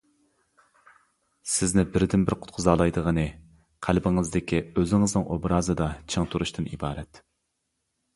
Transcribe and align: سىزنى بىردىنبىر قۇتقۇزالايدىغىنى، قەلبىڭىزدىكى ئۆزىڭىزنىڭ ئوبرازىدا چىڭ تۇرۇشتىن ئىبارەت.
سىزنى 1.55 1.83
بىردىنبىر 1.97 2.35
قۇتقۇزالايدىغىنى، 2.45 3.25
قەلبىڭىزدىكى 3.87 4.63
ئۆزىڭىزنىڭ 4.71 5.27
ئوبرازىدا 5.37 5.91
چىڭ 6.15 6.27
تۇرۇشتىن 6.33 6.69
ئىبارەت. 6.73 7.21